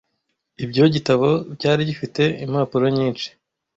Ibyo 0.63 0.83
gitabo 0.95 1.27
cyari 1.59 1.81
gifite 1.89 2.21
impapuro 2.43 2.85
nyinshi. 2.97 3.27